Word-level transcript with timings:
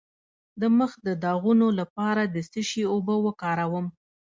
د 0.61 0.63
مخ 0.77 0.91
د 1.07 1.09
داغونو 1.23 1.67
لپاره 1.79 2.21
د 2.25 2.37
څه 2.51 2.61
شي 2.69 2.83
اوبه 2.93 3.15
وکاروم؟ 3.25 3.85